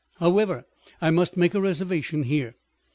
However, 0.17 0.65
I 0.99 1.11
must 1.11 1.37
make 1.37 1.53
a 1.53 1.61
reservation 1.61 2.23
here. 2.23 2.55